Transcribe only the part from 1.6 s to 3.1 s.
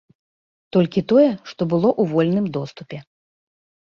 было ў вольным доступе.